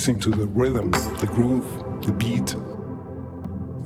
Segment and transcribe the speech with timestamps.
[0.00, 1.66] listening to the rhythm, the groove,
[2.06, 2.56] the beat.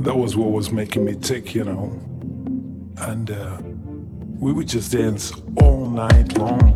[0.04, 1.86] That was what was making me tick, you know.
[2.98, 3.58] And uh,
[4.38, 6.73] we would just dance all night long.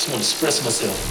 [0.00, 1.09] just want to express myself.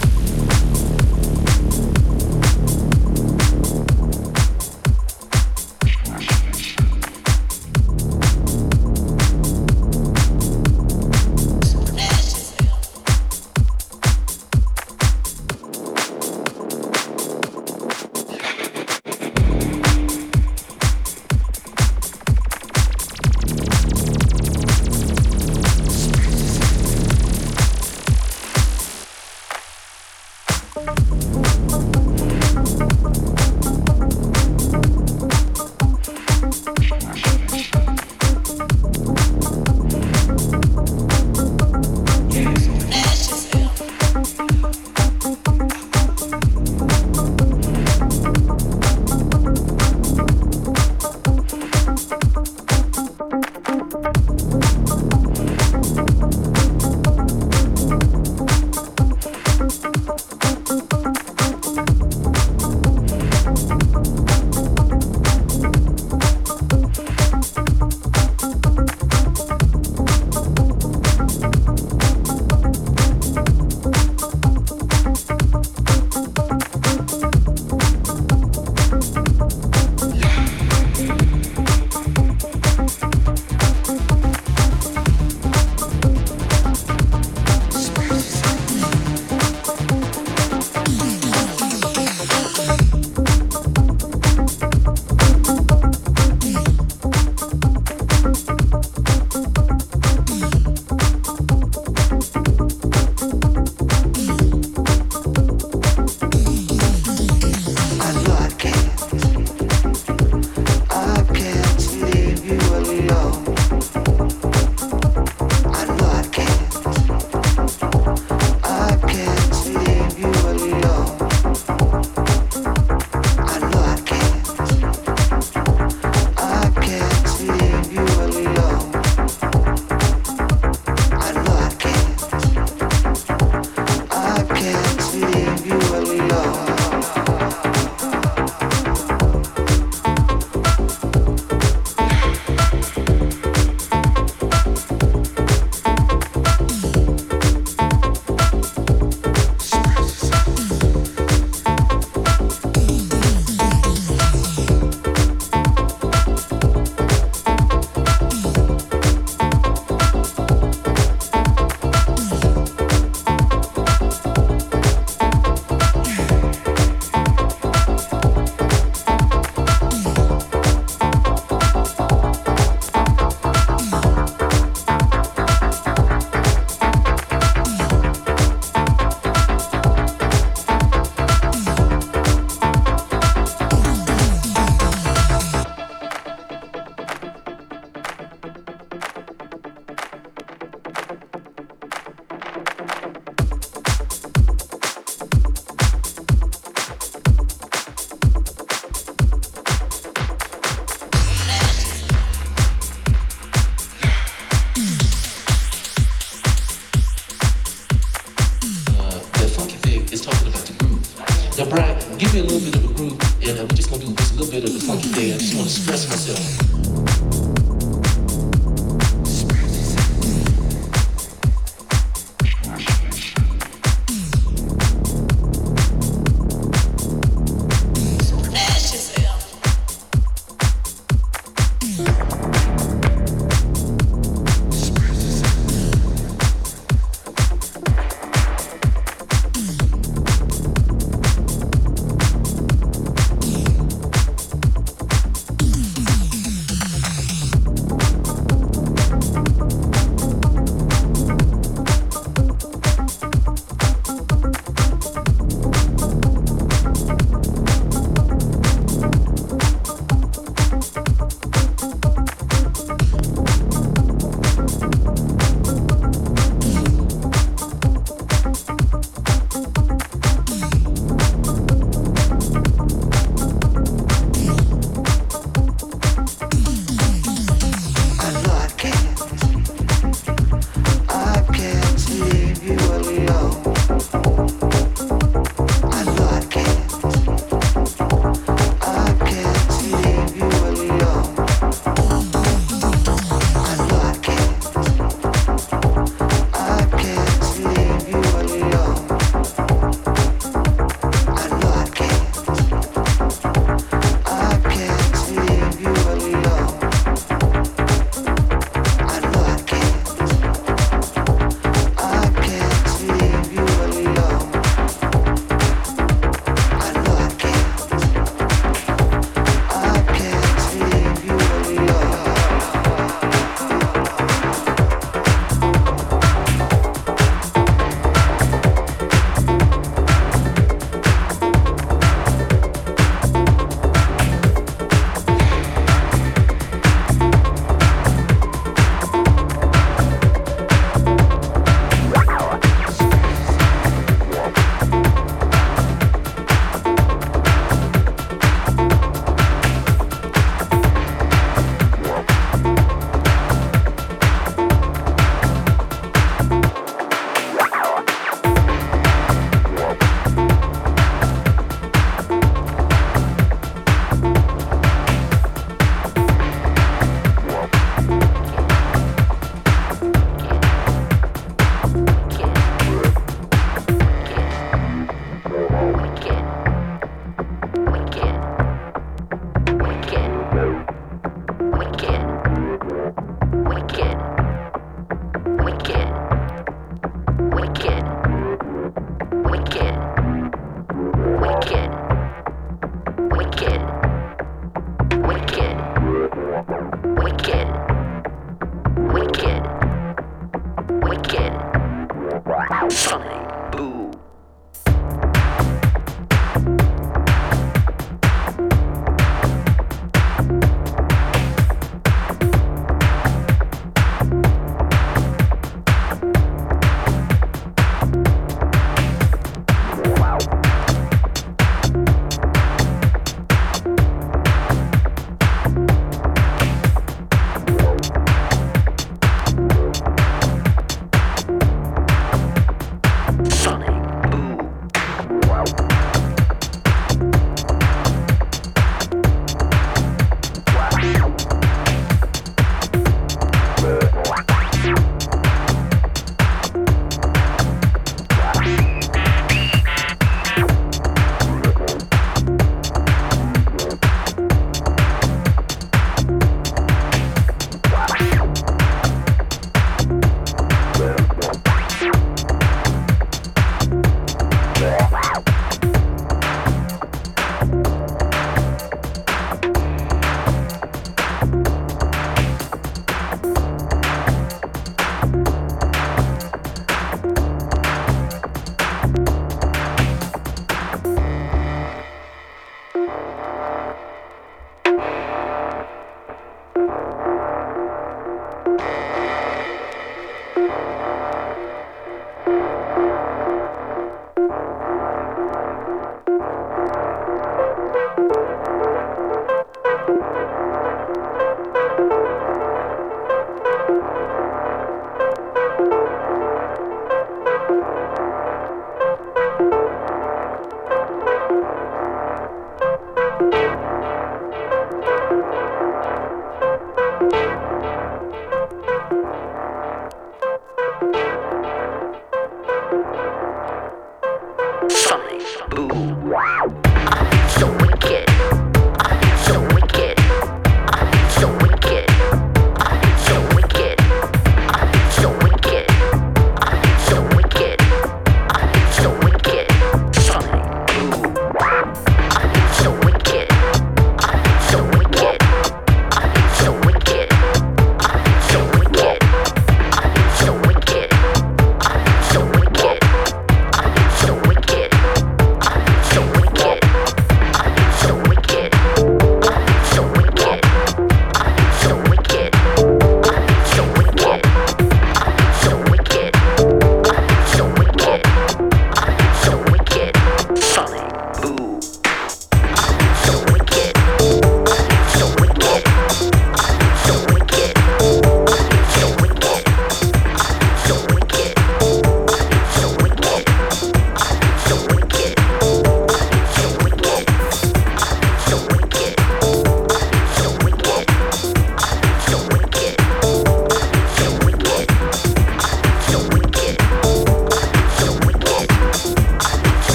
[213.60, 213.68] man.
[213.68, 215.34] We just gonna do just a little bit of the funky thing.
[215.34, 217.49] I just wanna express myself.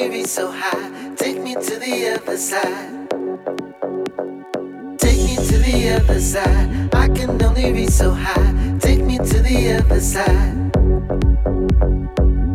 [0.00, 1.14] me reach so high.
[1.16, 3.08] Take me to the other side.
[4.98, 6.94] Take me to the other side.
[6.94, 8.78] I can only reach so high.
[8.80, 10.72] Take me to the other side.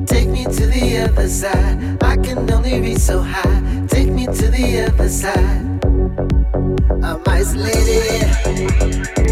[0.07, 2.03] Take me to the other side.
[2.03, 3.85] I can only reach so high.
[3.89, 5.83] Take me to the other side.
[7.03, 9.24] I'm isolated.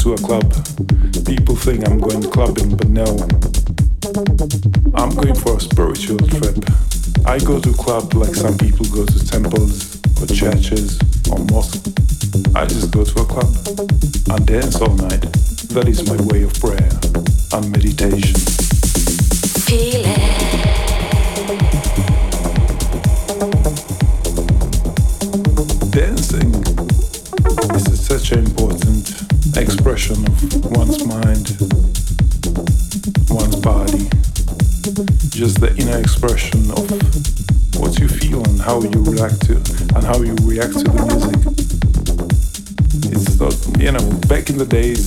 [0.00, 0.50] To a club.
[1.24, 3.04] People think I'm going to clubbing, but no.
[4.94, 6.56] I'm going for a spiritual trip.
[7.26, 10.98] I go to club like some people go to temples or churches
[11.30, 11.94] or mosques.
[12.56, 13.54] I just go to a club
[14.30, 15.22] and dance all night.
[15.74, 16.90] That is my way of prayer
[17.52, 18.59] and meditation.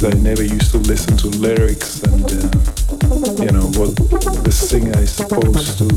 [0.06, 3.96] I never used to listen to lyrics and uh, you know what
[4.44, 5.88] the singer is supposed to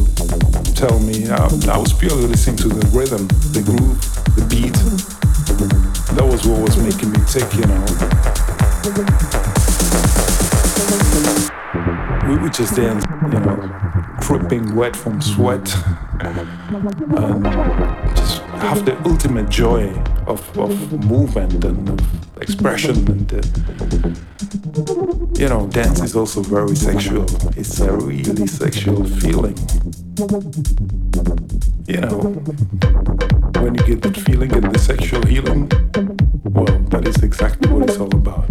[0.74, 1.28] tell me.
[1.28, 3.98] I, I was purely listening to the rhythm, the groove,
[4.36, 4.74] the beat.
[6.14, 7.82] That was what was making me tick, you know.
[12.28, 13.56] We would just dance, you know,
[14.20, 15.66] dripping wet from sweat
[16.26, 17.44] and
[18.16, 19.90] just have the ultimate joy
[20.26, 23.42] of, of movement and of expression and uh,
[25.38, 27.26] you know dance is also very sexual.
[27.56, 29.56] It's a really sexual feeling.
[31.86, 32.18] You know
[33.62, 35.70] when you get that feeling and the sexual healing
[36.44, 38.46] well that is exactly what it's all about.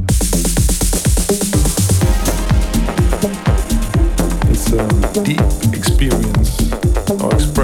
[4.51, 6.44] It's a deep experience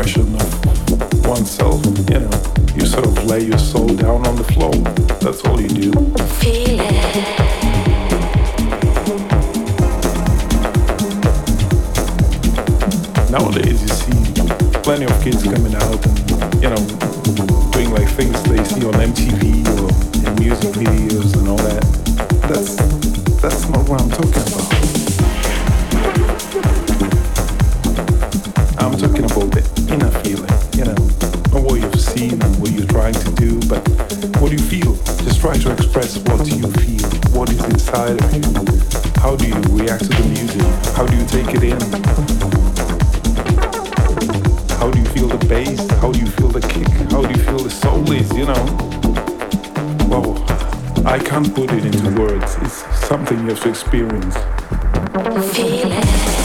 [0.02, 1.86] expression of oneself.
[2.10, 2.32] You know,
[2.74, 4.74] you sort of lay your soul down on the floor.
[5.22, 5.92] That's all you do.
[6.42, 6.92] Feel it.
[13.30, 14.18] Nowadays, you see
[14.82, 16.82] plenty of kids coming out and you know
[17.72, 19.44] doing like things they see on MTV
[19.78, 19.90] or
[20.28, 21.84] in music videos and all that.
[22.50, 22.76] That's
[23.40, 25.01] that's not what I'm talking about.
[35.52, 39.22] Try to express what you feel, what is inside of you.
[39.22, 40.62] How do you react to the music?
[40.96, 41.80] How do you take it in?
[44.78, 45.90] How do you feel the bass?
[46.00, 46.88] How do you feel the kick?
[47.12, 48.64] How do you feel the soul is, you know?
[50.08, 50.42] Well,
[51.06, 52.56] I can't put it into words.
[52.62, 54.36] It's something you have to experience.
[55.54, 56.41] Feel it.